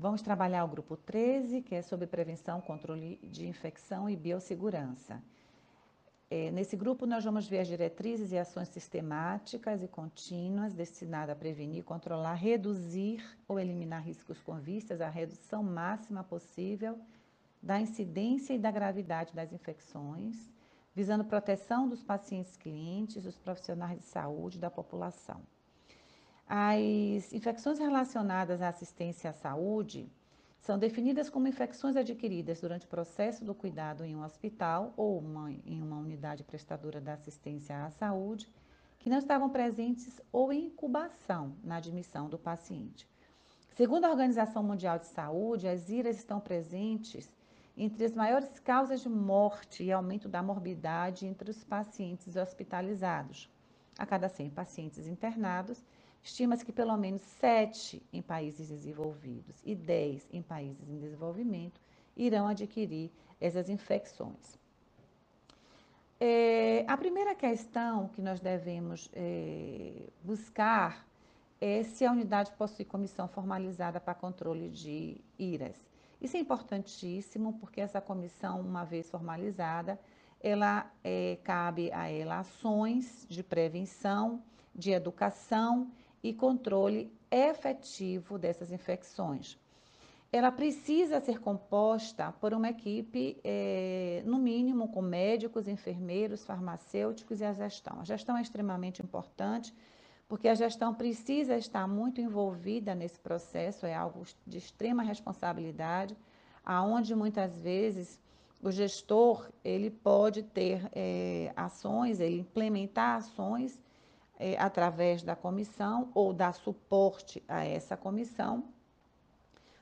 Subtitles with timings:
[0.00, 5.20] Vamos trabalhar o grupo 13, que é sobre prevenção, controle de infecção e biossegurança.
[6.30, 11.36] É, nesse grupo, nós vamos ver as diretrizes e ações sistemáticas e contínuas destinadas a
[11.36, 16.96] prevenir, controlar, reduzir ou eliminar riscos com vistas à redução máxima possível
[17.60, 20.48] da incidência e da gravidade das infecções,
[20.94, 25.42] visando proteção dos pacientes clientes, dos profissionais de saúde e da população.
[26.50, 30.10] As infecções relacionadas à assistência à saúde
[30.58, 35.52] são definidas como infecções adquiridas durante o processo do cuidado em um hospital ou uma,
[35.52, 38.50] em uma unidade prestadora da assistência à saúde,
[38.98, 43.06] que não estavam presentes ou em incubação na admissão do paciente.
[43.76, 47.30] Segundo a Organização Mundial de Saúde, as IRAs estão presentes
[47.76, 53.50] entre as maiores causas de morte e aumento da morbidade entre os pacientes hospitalizados.
[53.98, 55.84] A cada 100 pacientes internados,
[56.22, 61.80] estima-se que pelo menos 7 em países desenvolvidos e 10 em países em desenvolvimento
[62.16, 63.10] irão adquirir
[63.40, 64.58] essas infecções.
[66.20, 71.06] É, a primeira questão que nós devemos é, buscar
[71.60, 75.76] é se a unidade possui comissão formalizada para controle de IRAS.
[76.20, 79.98] Isso é importantíssimo porque essa comissão, uma vez formalizada,
[80.40, 84.42] ela é, cabe a ela ações de prevenção,
[84.74, 85.90] de educação
[86.22, 89.58] e controle efetivo dessas infecções.
[90.30, 97.44] Ela precisa ser composta por uma equipe, é, no mínimo, com médicos, enfermeiros, farmacêuticos e
[97.44, 98.00] a gestão.
[98.00, 99.74] A gestão é extremamente importante
[100.28, 106.14] porque a gestão precisa estar muito envolvida nesse processo, é algo de extrema responsabilidade,
[106.62, 108.20] aonde muitas vezes
[108.62, 113.80] o gestor ele pode ter é, ações, ele implementar ações
[114.38, 118.64] é, através da comissão ou dar suporte a essa comissão,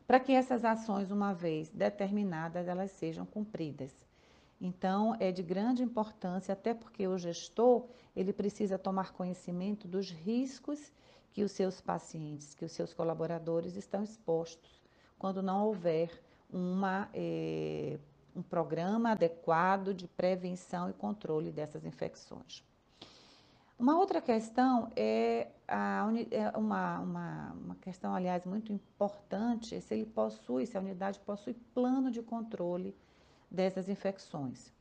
[0.07, 3.93] para que essas ações, uma vez determinadas, elas sejam cumpridas.
[4.61, 10.93] Então, é de grande importância, até porque o gestor, ele precisa tomar conhecimento dos riscos
[11.33, 14.81] que os seus pacientes, que os seus colaboradores estão expostos,
[15.19, 16.11] quando não houver
[16.51, 17.99] uma, eh,
[18.35, 22.65] um programa adequado de prevenção e controle dessas infecções.
[23.79, 29.93] Uma outra questão é, a, é uma, uma, uma, questão, aliás, muito importante, é se
[29.93, 32.97] ele possui, se a unidade possui plano de controle
[33.51, 34.73] dessas infecções.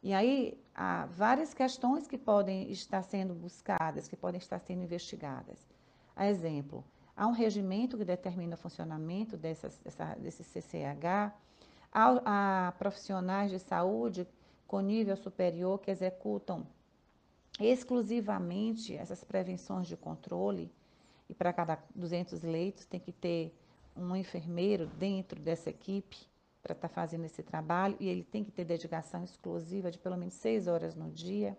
[0.00, 5.66] E aí há várias questões que podem estar sendo buscadas, que podem estar sendo investigadas.
[6.14, 6.84] A exemplo,
[7.16, 11.32] há um regimento que determina o funcionamento dessas, dessa, desse CCH,
[11.92, 14.28] há, há profissionais de saúde
[14.64, 16.64] com nível superior que executam
[17.58, 20.72] exclusivamente essas prevenções de controle,
[21.28, 23.54] e para cada 200 leitos tem que ter
[23.96, 26.16] um enfermeiro dentro dessa equipe
[26.62, 30.16] para estar tá fazendo esse trabalho e ele tem que ter dedicação exclusiva de pelo
[30.16, 31.56] menos seis horas no dia.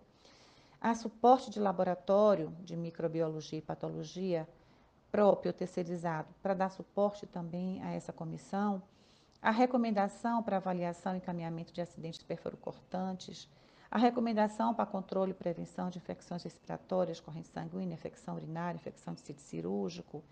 [0.80, 4.48] Há suporte de laboratório de microbiologia e patologia
[5.10, 8.82] próprio terceirizado para dar suporte também a essa comissão.
[9.42, 13.48] A recomendação para avaliação e encaminhamento de acidentes perforocortantes,
[13.90, 19.20] a recomendação para controle e prevenção de infecções respiratórias, corrente sanguínea, infecção urinária, infecção de
[19.20, 20.22] sítio cirúrgico,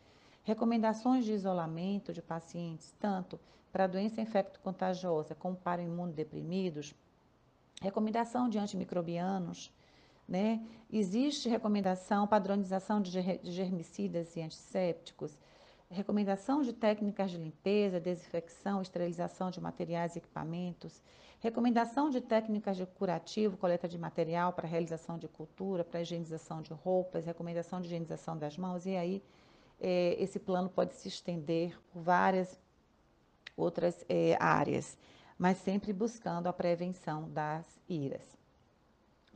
[0.45, 3.39] recomendações de isolamento de pacientes, tanto
[3.73, 6.95] para doença infecto-contagiosa como para imunodeprimidos,
[7.83, 9.73] recomendação de antimicrobianos,
[10.29, 10.65] né?
[10.91, 13.11] Existe recomendação, padronização de
[13.43, 15.37] germicidas e antissépticos,
[15.91, 21.03] recomendação de técnicas de limpeza, desinfecção, esterilização de materiais e equipamentos,
[21.41, 26.73] recomendação de técnicas de curativo, coleta de material para realização de cultura, para higienização de
[26.73, 29.23] roupas, recomendação de higienização das mãos, e aí
[29.81, 32.61] é, esse plano pode se estender por várias
[33.57, 34.99] outras é, áreas,
[35.39, 38.37] mas sempre buscando a prevenção das iras.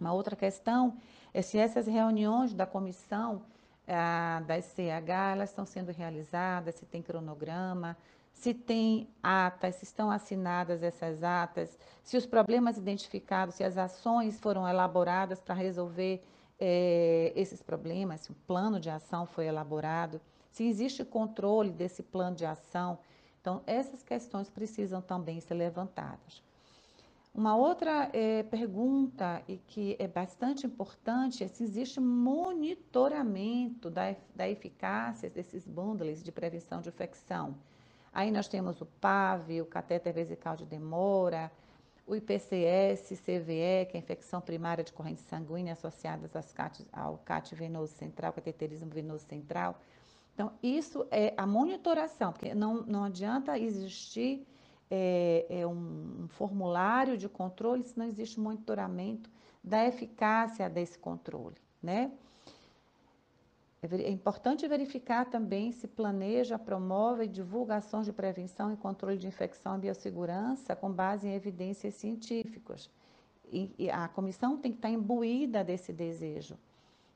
[0.01, 0.97] Uma outra questão
[1.33, 3.43] é se essas reuniões da comissão
[3.87, 7.97] ah, da SCH, elas estão sendo realizadas, se tem cronograma,
[8.33, 14.41] se tem atas, se estão assinadas essas atas, se os problemas identificados, se as ações
[14.41, 16.23] foram elaboradas para resolver
[16.59, 20.21] é, esses problemas, se o plano de ação foi elaborado,
[20.51, 22.99] se existe controle desse plano de ação,
[23.43, 26.41] então, essas questões precisam também ser levantadas.
[27.35, 34.49] Uma outra é, pergunta, e que é bastante importante, é se existe monitoramento da, da
[34.49, 37.57] eficácia desses bundles de prevenção de infecção.
[38.13, 41.51] Aí nós temos o PAV, o catéter vesical de demora,
[42.07, 46.29] o IPCS, CVE, que é a infecção primária de corrente sanguínea associada
[46.93, 49.81] ao CAT venoso central, cateterismo venoso central.
[50.35, 54.47] Então, isso é a monitoração, porque não, não adianta existir
[54.91, 59.31] é, é um, um formulário de controle se não existe monitoramento
[59.65, 62.13] da eficácia desse controle, né?
[63.83, 69.77] É, é importante verificar também se planeja, promove divulgações de prevenção e controle de infecção
[69.77, 72.89] e biossegurança com base em evidências científicas.
[73.51, 76.57] E, e a comissão tem que estar imbuída desse desejo,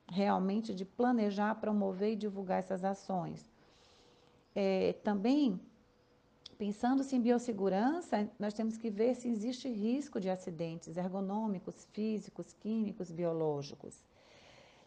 [0.09, 3.49] realmente de planejar, promover e divulgar essas ações.
[4.55, 5.61] É, também,
[6.59, 13.11] pensando-se em biossegurança, nós temos que ver se existe risco de acidentes ergonômicos, físicos, químicos,
[13.11, 14.05] biológicos.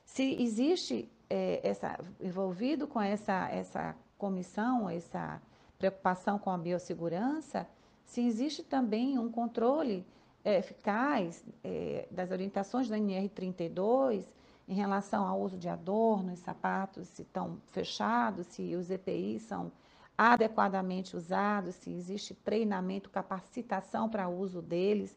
[0.05, 5.41] Se existe é, essa, envolvido com essa, essa comissão, essa
[5.77, 7.67] preocupação com a biossegurança,
[8.03, 10.05] se existe também um controle
[10.43, 14.25] é, eficaz é, das orientações da NR32
[14.67, 19.71] em relação ao uso de adornos, sapatos, se estão fechados, se os EPIs são
[20.17, 25.15] adequadamente usados, se existe treinamento, capacitação para uso deles,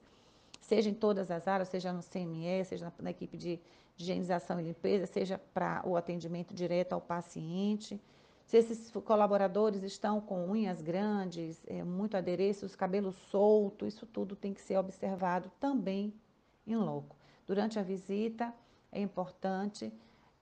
[0.60, 3.60] seja em todas as áreas, seja no CME, seja na, na equipe de
[3.98, 8.00] higienização e limpeza, seja para o atendimento direto ao paciente.
[8.46, 14.52] Se esses colaboradores estão com unhas grandes, é, muito adereços, cabelo solto, isso tudo tem
[14.52, 16.12] que ser observado também
[16.66, 17.16] em loco.
[17.46, 18.52] Durante a visita,
[18.90, 19.92] é importante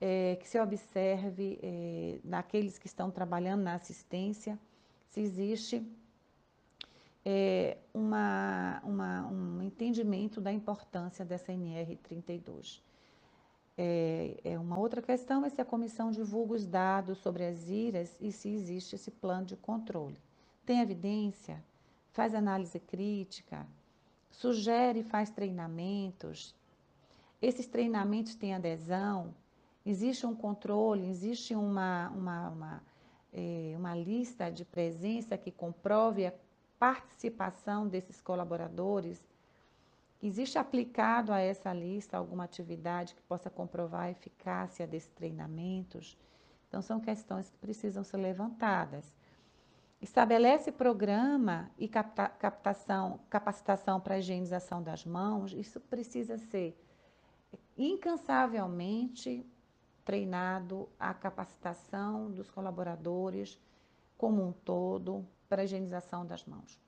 [0.01, 4.59] é, que se observe é, naqueles que estão trabalhando na assistência
[5.11, 5.87] se existe
[7.25, 12.81] é, uma, uma, um entendimento da importância dessa NR32.
[13.83, 18.15] É, é, uma outra questão é se a comissão divulga os dados sobre as IRAs
[18.21, 20.19] e se existe esse plano de controle.
[20.67, 21.65] Tem evidência?
[22.13, 23.67] Faz análise crítica?
[24.31, 26.55] Sugere e faz treinamentos?
[27.41, 29.35] Esses treinamentos têm adesão?
[29.87, 31.09] Existe um controle?
[31.09, 32.83] Existe uma, uma, uma,
[33.33, 36.35] é, uma lista de presença que comprove a
[36.79, 39.25] participação desses colaboradores
[40.23, 46.19] Existe aplicado a essa lista alguma atividade que possa comprovar a eficácia desses treinamentos?
[46.69, 49.15] Então, são questões que precisam ser levantadas.
[50.01, 56.79] Estabelece programa e capta, captação, capacitação para a higienização das mãos, isso precisa ser
[57.77, 59.47] incansavelmente
[60.05, 63.59] treinado a capacitação dos colaboradores
[64.17, 66.79] como um todo para a higienização das mãos.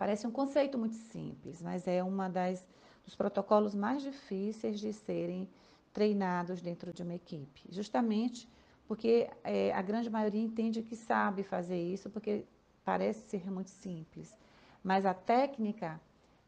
[0.00, 2.66] Parece um conceito muito simples, mas é uma das
[3.04, 5.46] dos protocolos mais difíceis de serem
[5.92, 8.48] treinados dentro de uma equipe, justamente
[8.88, 12.46] porque é, a grande maioria entende que sabe fazer isso, porque
[12.82, 14.34] parece ser muito simples,
[14.82, 16.00] mas a técnica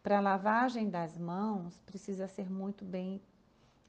[0.03, 3.21] para lavagem das mãos precisa ser muito bem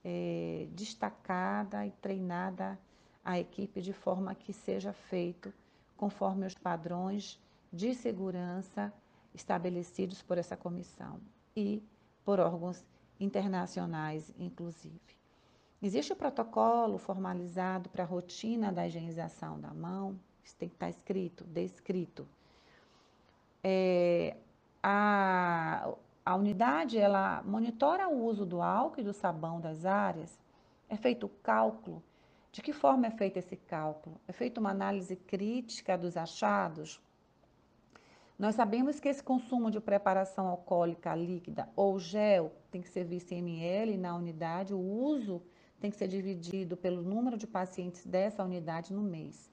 [0.04, 2.77] é, destacada e treinada
[3.24, 5.54] a equipe de forma que seja feito
[5.95, 8.92] conforme os padrões de segurança
[9.34, 11.20] estabelecidos por essa comissão
[11.56, 11.84] e
[12.24, 12.86] por órgãos
[13.20, 15.00] internacionais, inclusive.
[15.82, 20.90] Existe o protocolo formalizado para a rotina da higienização da mão, isso tem que estar
[20.90, 22.28] escrito, descrito.
[23.64, 24.38] É,
[24.82, 25.94] a,
[26.26, 30.38] a unidade, ela monitora o uso do álcool e do sabão das áreas,
[30.90, 32.02] é feito o cálculo.
[32.52, 34.20] De que forma é feito esse cálculo?
[34.28, 37.02] É feita uma análise crítica dos achados,
[38.38, 43.32] nós sabemos que esse consumo de preparação alcoólica líquida ou gel tem que ser visto
[43.32, 45.42] em ml na unidade, o uso
[45.80, 49.52] tem que ser dividido pelo número de pacientes dessa unidade no mês.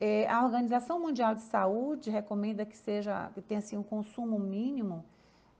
[0.00, 5.04] É, a Organização Mundial de Saúde recomenda que seja que tenha assim, um consumo mínimo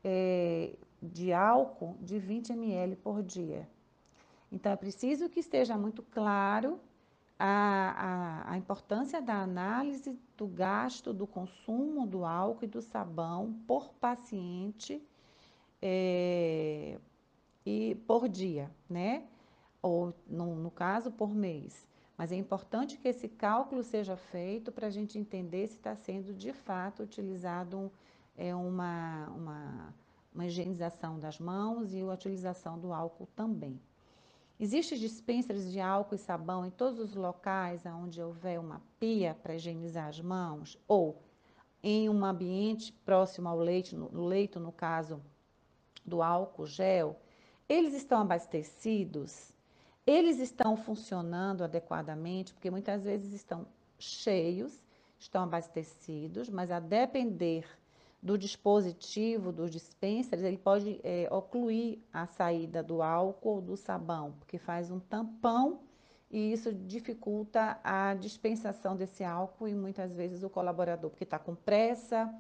[0.03, 3.69] é, de álcool de 20 ml por dia.
[4.51, 6.81] Então é preciso que esteja muito claro
[7.39, 13.55] a, a, a importância da análise do gasto do consumo do álcool e do sabão
[13.67, 15.01] por paciente
[15.81, 16.99] é,
[17.65, 19.25] e por dia, né?
[19.81, 21.87] Ou, no, no caso, por mês.
[22.17, 26.35] Mas é importante que esse cálculo seja feito para a gente entender se está sendo
[26.35, 27.93] de fato utilizado
[28.37, 29.95] é, uma, uma,
[30.35, 33.81] uma higienização das mãos e a utilização do álcool também.
[34.61, 39.55] Existem dispensers de álcool e sabão em todos os locais onde houver uma pia para
[39.55, 40.77] higienizar as mãos?
[40.89, 41.23] Ou
[41.81, 45.23] em um ambiente próximo ao leite, no leito, no caso
[46.05, 47.21] do álcool gel,
[47.69, 49.53] eles estão abastecidos,
[50.05, 53.65] eles estão funcionando adequadamente, porque muitas vezes estão
[53.97, 54.81] cheios,
[55.19, 57.65] estão abastecidos, mas a depender
[58.23, 64.33] do dispositivo, dos dispensers, ele pode é, ocluir a saída do álcool ou do sabão,
[64.39, 65.81] porque faz um tampão
[66.31, 71.55] e isso dificulta a dispensação desse álcool e muitas vezes o colaborador, porque está com
[71.55, 72.33] pressa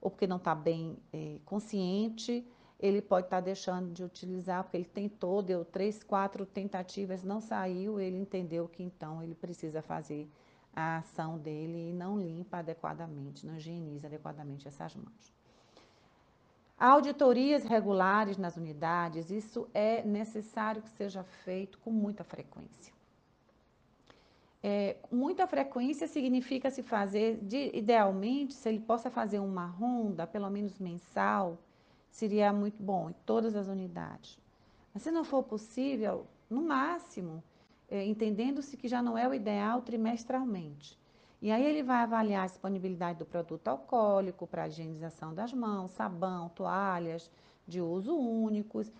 [0.00, 2.46] ou porque não está bem é, consciente,
[2.78, 7.40] ele pode estar tá deixando de utilizar, porque ele tentou, deu três, quatro tentativas, não
[7.40, 10.28] saiu, ele entendeu que então ele precisa fazer
[10.76, 15.34] a ação dele e não limpa adequadamente, não higieniza adequadamente essas mãos.
[16.78, 22.94] Auditorias regulares nas unidades, isso é necessário que seja feito com muita frequência.
[24.62, 30.50] É, muita frequência significa se fazer, de, idealmente, se ele possa fazer uma ronda, pelo
[30.50, 31.56] menos mensal,
[32.10, 34.38] seria muito bom em todas as unidades.
[34.92, 37.42] Mas se não for possível, no máximo,
[37.88, 40.98] é, entendendo-se que já não é o ideal trimestralmente.
[41.40, 46.48] E aí ele vai avaliar a disponibilidade do produto alcoólico para higienização das mãos, sabão,
[46.48, 47.30] toalhas
[47.66, 48.92] de uso únicos.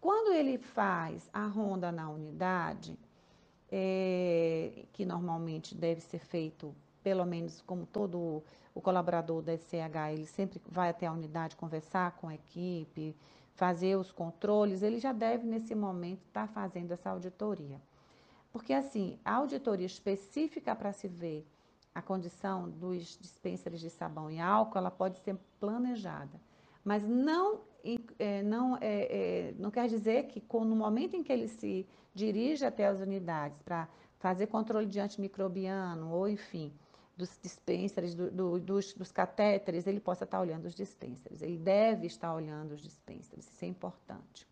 [0.00, 2.98] Quando ele faz a ronda na unidade,
[3.70, 8.42] é, que normalmente deve ser feito, pelo menos como todo
[8.74, 13.14] o colaborador da SCH, ele sempre vai até a unidade conversar com a equipe,
[13.54, 17.80] fazer os controles, ele já deve, nesse momento, estar tá fazendo essa auditoria.
[18.52, 21.46] Porque, assim, a auditoria específica para se ver
[21.94, 26.40] a condição dos dispensers de sabão e álcool, ela pode ser planejada.
[26.84, 27.60] Mas não,
[28.18, 32.64] é, não, é, é, não quer dizer que no momento em que ele se dirige
[32.64, 33.88] até as unidades para
[34.18, 36.72] fazer controle de antimicrobiano ou, enfim,
[37.16, 41.42] dos dispensers, do, do, dos, dos catéteres, ele possa estar olhando os dispensers.
[41.42, 44.46] Ele deve estar olhando os dispensers, isso é importante.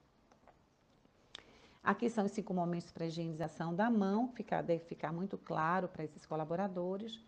[1.87, 6.03] Aqui são os cinco momentos para higienização da mão, fica, deve ficar muito claro para
[6.03, 7.25] esses colaboradores.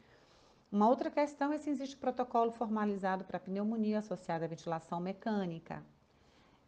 [0.70, 5.80] Uma outra questão é se existe protocolo formalizado para pneumonia associada à ventilação mecânica.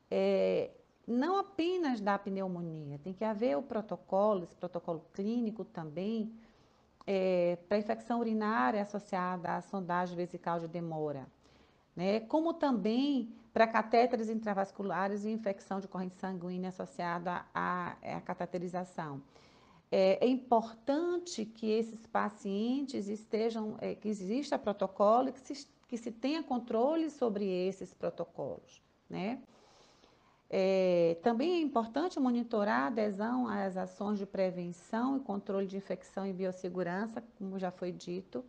[0.09, 0.71] É,
[1.05, 6.33] não apenas da pneumonia, tem que haver o protocolo, esse protocolo clínico também,
[7.05, 11.27] é, para infecção urinária associada à sondagem vesical de demora,
[11.97, 12.21] né?
[12.21, 19.23] como também para catéteres intravasculares e infecção de corrente sanguínea associada à, à cateterização.
[19.91, 25.97] É, é, importante que esses pacientes estejam, é, que exista protocolo e que se, que
[25.97, 29.41] se tenha controle sobre esses protocolos, né?
[30.53, 36.27] É, também é importante monitorar a adesão às ações de prevenção e controle de infecção
[36.27, 38.45] e biossegurança, como já foi dito,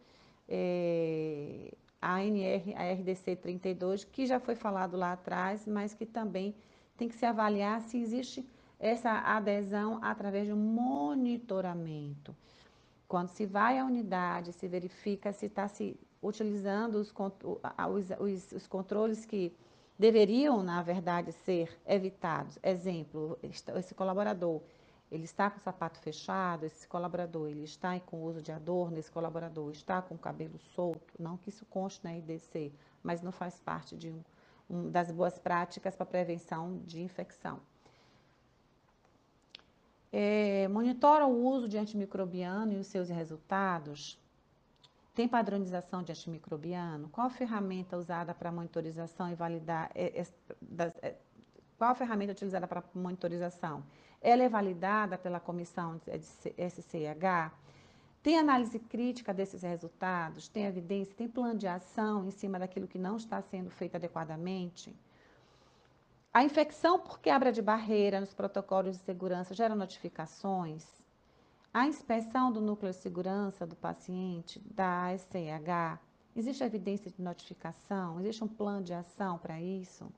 [0.49, 6.55] é, ANR, a RDC 32, que já foi falado lá atrás, mas que também
[6.97, 8.45] tem que se avaliar se existe
[8.79, 12.35] essa adesão através de um monitoramento.
[13.07, 18.67] Quando se vai à unidade, se verifica se está se utilizando os, os, os, os
[18.67, 19.53] controles que
[19.97, 22.57] deveriam, na verdade, ser evitados.
[22.63, 24.61] Exemplo, esse colaborador,
[25.11, 29.11] ele está com o sapato fechado, esse colaborador, ele está com uso de adorno, esse
[29.11, 32.71] colaborador está com o cabelo solto, não que isso conste na IDC,
[33.03, 34.23] mas não faz parte de um,
[34.69, 37.59] um, das boas práticas para prevenção de infecção.
[40.13, 44.17] É, monitora o uso de antimicrobiano e os seus resultados?
[45.13, 47.09] Tem padronização de antimicrobiano?
[47.09, 49.91] Qual a ferramenta usada para monitorização e validar?
[49.93, 50.27] É, é,
[50.61, 51.15] das, é,
[51.81, 53.83] qual a ferramenta utilizada para monitorização?
[54.21, 56.11] Ela é validada pela comissão de
[56.69, 57.51] SCH?
[58.21, 60.47] Tem análise crítica desses resultados?
[60.47, 61.15] Tem evidência?
[61.15, 64.95] Tem plano de ação em cima daquilo que não está sendo feito adequadamente?
[66.31, 70.85] A infecção por quebra de barreira nos protocolos de segurança gera notificações?
[71.73, 75.99] A inspeção do núcleo de segurança do paciente, da SCH,
[76.35, 78.19] existe evidência de notificação?
[78.19, 80.13] Existe um plano de ação para isso?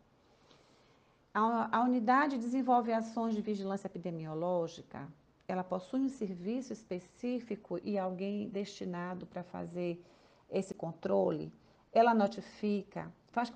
[1.36, 5.08] A, a unidade desenvolve ações de vigilância epidemiológica?
[5.48, 10.00] Ela possui um serviço específico e alguém destinado para fazer
[10.48, 11.52] esse controle?
[11.92, 13.52] Ela notifica, faz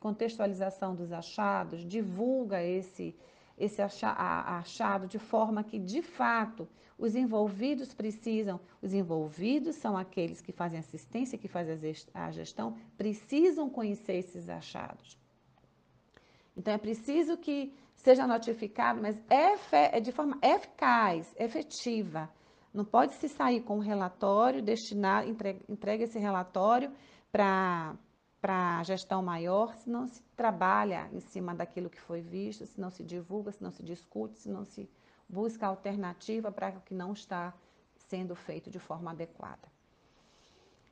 [0.00, 3.14] contextualização dos achados, divulga esse,
[3.58, 10.52] esse achado de forma que, de fato, os envolvidos precisam, os envolvidos são aqueles que
[10.52, 11.78] fazem assistência, que fazem
[12.14, 15.19] a gestão, precisam conhecer esses achados.
[16.56, 22.28] Então, é preciso que seja notificado, mas é, é de forma eficaz, efetiva.
[22.72, 26.92] Não pode se sair com um relatório, destinar, entrega, entrega esse relatório
[27.32, 27.96] para
[28.42, 32.90] a gestão maior se não se trabalha em cima daquilo que foi visto, se não
[32.90, 34.88] se divulga, se não se discute, se não se
[35.28, 37.52] busca alternativa para o que não está
[37.96, 39.68] sendo feito de forma adequada.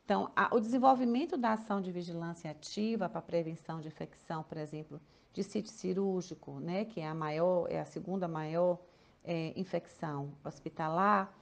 [0.05, 5.01] Então, a, o desenvolvimento da ação de vigilância ativa para prevenção de infecção, por exemplo,
[5.33, 8.79] de sítio cirúrgico, né, que é a maior, é a segunda maior
[9.25, 11.33] é, infecção hospitalar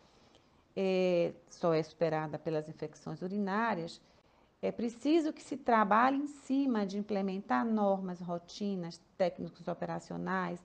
[0.77, 4.01] é, só é superada pelas infecções urinárias,
[4.61, 10.61] é preciso que se trabalhe em cima de implementar normas, rotinas, técnicos operacionais,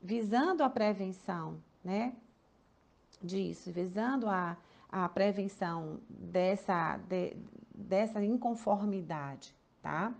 [0.00, 2.14] visando a prevenção, né,
[3.20, 4.56] disso, visando a,
[4.88, 7.36] a prevenção dessa, de,
[7.74, 10.12] dessa inconformidade, tá?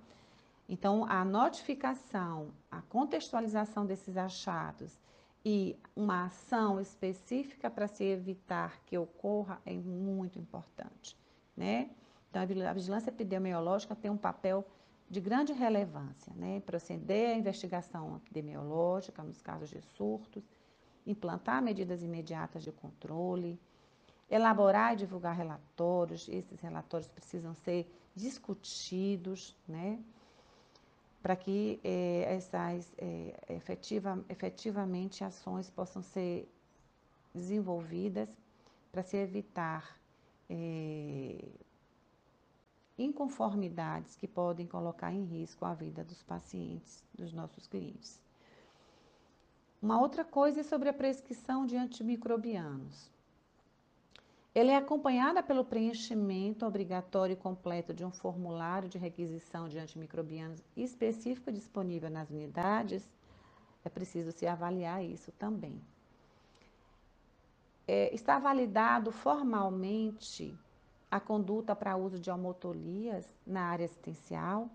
[0.73, 4.99] Então, a notificação, a contextualização desses achados
[5.45, 11.15] e uma ação específica para se evitar que ocorra é muito importante,
[11.55, 11.91] né?
[12.31, 14.67] Então, a vigilância epidemiológica tem um papel
[15.11, 16.61] de grande relevância, né?
[16.61, 20.43] Proceder à investigação epidemiológica nos casos de surtos,
[21.07, 23.61] implantar medidas imediatas de controle,
[24.31, 30.03] elaborar e divulgar relatórios, esses relatórios precisam ser discutidos, né?
[31.23, 36.49] Para que eh, essas eh, efetiva, efetivamente ações possam ser
[37.33, 38.29] desenvolvidas
[38.91, 39.97] para se evitar
[40.51, 41.49] eh,
[42.99, 48.21] inconformidades que podem colocar em risco a vida dos pacientes, dos nossos clientes.
[49.81, 53.12] Uma outra coisa é sobre a prescrição de antimicrobianos.
[54.55, 60.63] Ela é acompanhada pelo preenchimento obrigatório e completo de um formulário de requisição de antimicrobianos
[60.77, 63.09] específico disponível nas unidades.
[63.83, 65.81] É preciso se avaliar isso também.
[67.89, 70.55] É, está validado formalmente
[71.11, 74.71] a conduta para uso de almotolias na área assistencial.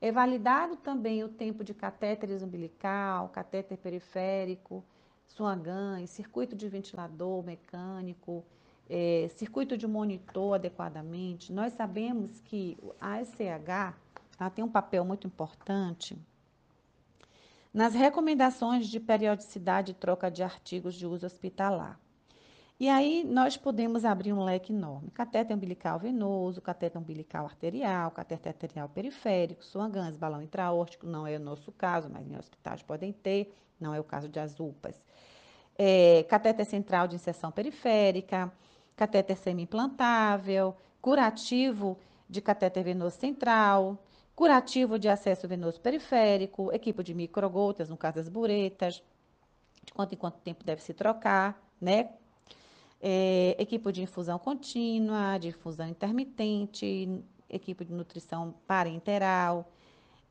[0.00, 4.84] É validado também o tempo de catéteres umbilical, catéter periférico,
[5.26, 8.44] Swan-Ganz, circuito de ventilador mecânico,
[8.88, 11.52] é, circuito de monitor adequadamente.
[11.52, 13.94] Nós sabemos que a SCH
[14.38, 16.16] ela tem um papel muito importante
[17.72, 21.98] nas recomendações de periodicidade e troca de artigos de uso hospitalar.
[22.78, 25.10] E aí nós podemos abrir um leque enorme.
[25.10, 31.40] Catéter umbilical venoso, catéter umbilical arterial, catéter arterial periférico, Swan-Ganz, balão intraórtico, não é o
[31.40, 35.02] nosso caso, mas em hospitais podem ter, não é o caso de as UPAs.
[35.78, 38.52] É, catéter central de inserção periférica,
[38.96, 43.98] catéter semi-implantável, curativo de catéter venoso central,
[44.34, 49.02] curativo de acesso venoso periférico, equipo de microgotas, no caso das buretas,
[49.84, 52.10] de quanto em quanto tempo deve se trocar, né?
[53.00, 59.70] É, equipo de infusão contínua, de infusão intermitente, equipo de nutrição parenteral,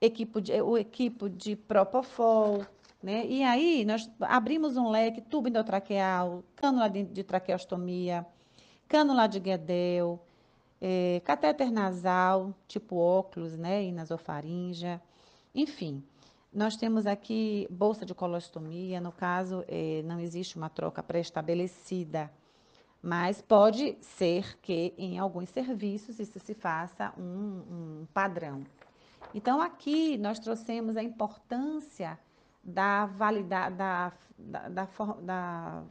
[0.02, 2.66] equipo de, o equipo de propofol,
[3.02, 3.26] né?
[3.28, 8.26] E aí nós abrimos um leque, tubo endotraqueal, cânula de, de traqueostomia,
[8.88, 10.20] cânula de Guedel,
[10.82, 15.00] é, catéter nasal, tipo óculos, né, e nasofaringe,
[15.54, 16.04] enfim.
[16.54, 22.32] Nós temos aqui bolsa de colostomia, no caso, é, não existe uma troca pré-estabelecida,
[23.02, 28.64] mas pode ser que em alguns serviços isso se faça um, um padrão.
[29.34, 32.18] Então, aqui nós trouxemos a importância
[32.64, 34.14] da, validade, da,
[34.48, 34.88] da, da,
[35.22, 35.84] da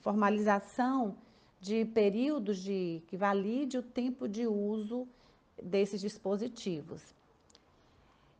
[0.00, 1.16] formalização
[1.60, 5.08] de períodos de que valide o tempo de uso
[5.62, 7.02] desses dispositivos.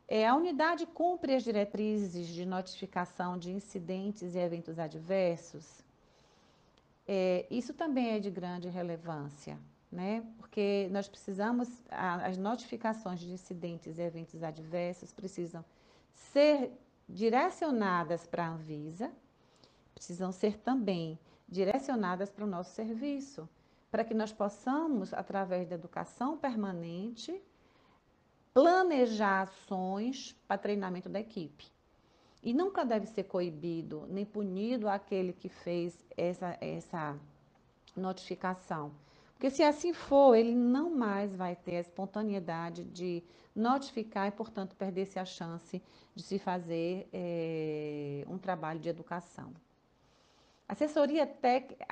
[0.07, 5.83] É, a unidade cumpre as diretrizes de notificação de incidentes e eventos adversos.
[7.07, 9.59] É, isso também é de grande relevância,
[9.91, 10.23] né?
[10.37, 15.63] Porque nós precisamos, a, as notificações de incidentes e eventos adversos precisam
[16.13, 16.71] ser
[17.07, 19.11] direcionadas para a Anvisa,
[19.93, 23.49] precisam ser também direcionadas para o nosso serviço,
[23.89, 27.41] para que nós possamos, através da educação permanente,
[28.53, 31.65] planejar ações para treinamento da equipe.
[32.41, 37.17] E nunca deve ser coibido nem punido aquele que fez essa, essa
[37.95, 38.91] notificação.
[39.33, 43.23] Porque se assim for, ele não mais vai ter a espontaneidade de
[43.55, 45.81] notificar e, portanto, perder-se a chance
[46.13, 49.53] de se fazer é, um trabalho de educação.
[50.69, 51.83] Assessoria técnica,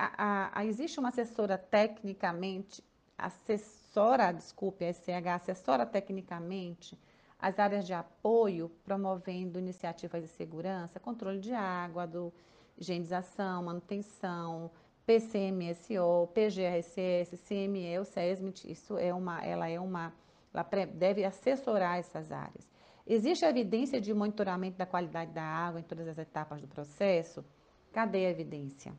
[0.64, 2.80] existe uma assessora tecnicamente,
[3.18, 6.96] assessora, desculpe, a SCH, assessora tecnicamente
[7.40, 12.32] as áreas de apoio, promovendo iniciativas de segurança, controle de água, do
[12.78, 14.70] higienização, manutenção,
[15.04, 20.12] PCMSO, PGRCS, CME, o SESMIT, isso é uma, ela é uma,
[20.54, 20.64] ela
[20.94, 22.70] deve assessorar essas áreas.
[23.04, 27.44] Existe evidência de monitoramento da qualidade da água em todas as etapas do processo?
[27.92, 28.92] Cadê a evidência?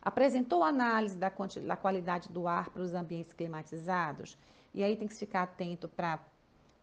[0.00, 1.30] Apresentou análise da,
[1.66, 4.36] da qualidade do ar para os ambientes climatizados?
[4.74, 6.18] E aí tem que ficar atento para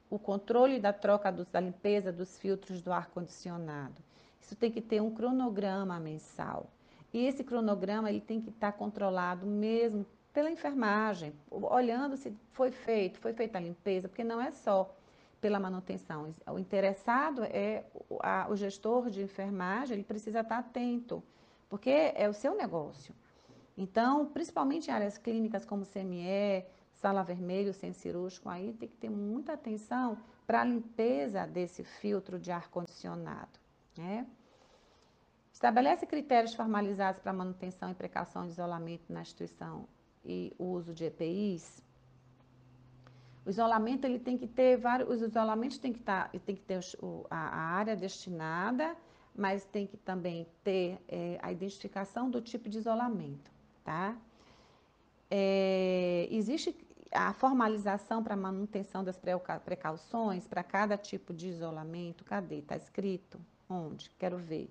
[0.10, 4.02] o controle da troca da limpeza dos filtros do ar condicionado.
[4.42, 6.70] Isso tem que ter um cronograma mensal.
[7.14, 13.20] E esse cronograma ele tem que estar controlado mesmo pela enfermagem, olhando se foi feito,
[13.20, 14.96] foi feita a limpeza, porque não é só
[15.40, 16.34] pela manutenção.
[16.48, 21.24] O interessado é o, a, o gestor de enfermagem, ele precisa estar atento,
[21.70, 23.14] porque é o seu negócio.
[23.78, 29.10] Então, principalmente em áreas clínicas como CME, sala vermelho, centro cirúrgico, aí tem que ter
[29.10, 33.60] muita atenção para a limpeza desse filtro de ar-condicionado.
[33.98, 34.28] Né?
[35.54, 39.88] Estabelece critérios formalizados para manutenção e precaução de isolamento na instituição
[40.26, 41.82] e uso de EPIs.
[43.46, 46.62] O isolamento ele tem que ter vários, os isolamentos tem que estar, tá, tem que
[46.62, 48.96] ter o, a, área destinada,
[49.36, 53.50] mas tem que também ter é, a identificação do tipo de isolamento,
[53.84, 54.16] tá?
[55.32, 56.76] É, existe
[57.12, 59.20] a formalização para manutenção das
[59.64, 62.24] precauções para cada tipo de isolamento.
[62.24, 62.60] Cadê?
[62.60, 63.40] Está escrito?
[63.70, 64.10] Onde?
[64.12, 64.70] Quero ver.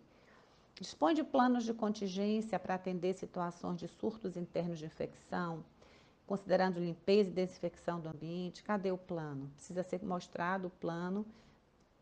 [0.74, 5.64] Dispõe de planos de contingência para atender situações de surtos internos de infecção,
[6.28, 8.62] considerando limpeza e desinfecção do ambiente.
[8.62, 9.50] Cadê o plano?
[9.54, 11.26] Precisa ser mostrado o plano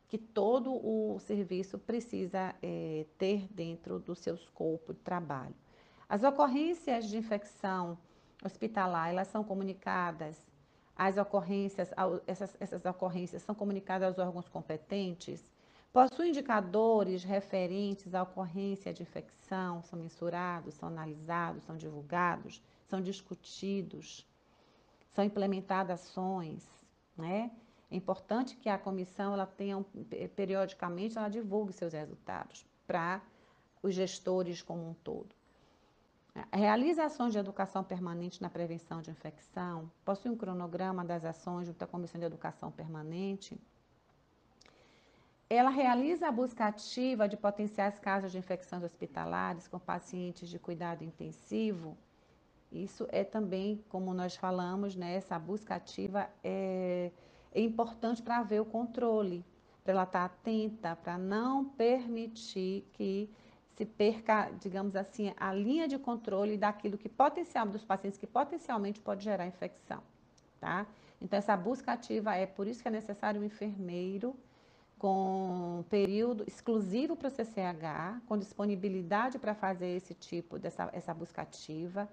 [0.08, 5.54] que todo o serviço precisa é, ter dentro do seu escopo de trabalho.
[6.08, 7.96] As ocorrências de infecção
[8.44, 10.40] hospitalar, elas são comunicadas,
[10.94, 11.90] as ocorrências,
[12.26, 15.44] essas, essas ocorrências são comunicadas aos órgãos competentes,
[15.96, 24.26] Possui indicadores referentes à ocorrência de infecção, são mensurados, são analisados, são divulgados, são discutidos,
[25.12, 26.68] são implementadas ações,
[27.16, 27.50] né?
[27.90, 29.84] É importante que a comissão ela tenha
[30.34, 33.22] periodicamente ela divulgue seus resultados para
[33.82, 35.34] os gestores como um todo.
[36.52, 41.82] Realiza ações de educação permanente na prevenção de infecção, possui um cronograma das ações junto
[41.82, 43.58] à Comissão de Educação Permanente,
[45.48, 51.04] ela realiza a busca ativa de potenciais casos de infecções hospitalares com pacientes de cuidado
[51.04, 51.96] intensivo.
[52.70, 57.10] Isso é também, como nós falamos, né, essa busca ativa é,
[57.52, 59.44] é importante para ver o controle,
[59.84, 63.30] para ela estar atenta, para não permitir que
[63.76, 69.00] se perca, digamos assim, a linha de controle daquilo que potencial dos pacientes que potencialmente
[69.00, 70.02] pode gerar infecção,
[70.58, 70.86] tá?
[71.20, 74.34] Então essa busca ativa é por isso que é necessário um enfermeiro
[74.98, 81.42] com período exclusivo para o CCH, com disponibilidade para fazer esse tipo dessa essa busca
[81.42, 82.08] ativa,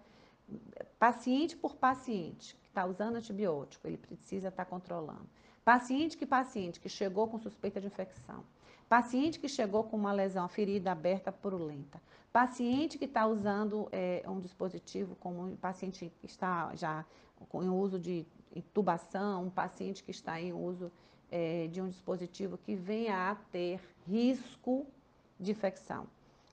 [0.99, 5.27] paciente por paciente que está usando antibiótico, ele precisa estar tá controlando.
[5.63, 8.43] Paciente que paciente que chegou com suspeita de infecção.
[8.89, 12.01] Paciente que chegou com uma lesão, ferida aberta purulenta.
[12.31, 17.05] Paciente que está usando é, um dispositivo como um paciente que está já
[17.53, 18.25] em uso de
[18.55, 20.91] intubação, um paciente que está em uso
[21.31, 24.85] é, de um dispositivo que venha a ter risco
[25.39, 26.07] de infecção.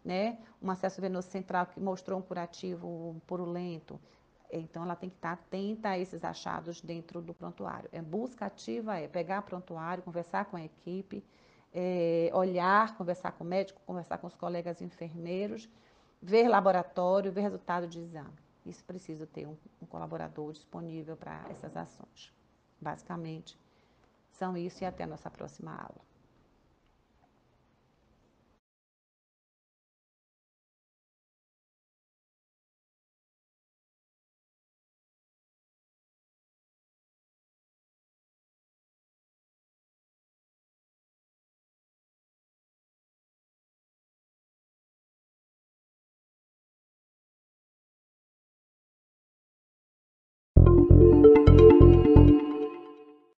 [0.05, 0.39] Né?
[0.63, 4.01] Um acesso venoso central que mostrou um curativo purulento.
[4.53, 7.89] Então, ela tem que estar atenta a esses achados dentro do prontuário.
[7.93, 11.23] É busca ativa, é pegar prontuário, conversar com a equipe,
[11.73, 15.69] é, olhar, conversar com o médico, conversar com os colegas enfermeiros,
[16.21, 18.33] ver laboratório, ver resultado de exame.
[18.67, 22.33] Isso precisa ter um, um colaborador disponível para essas ações.
[22.81, 23.59] Basicamente,
[24.31, 26.10] são isso e até a nossa próxima aula.